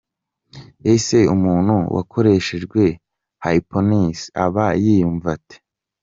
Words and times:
Ese 0.93 1.17
umuntu 1.35 1.75
wakoreshejwe 1.95 2.81
hypnose 3.43 4.25
aba 4.45 4.65
yiyumva 4.83 5.29
ate?. 5.37 5.55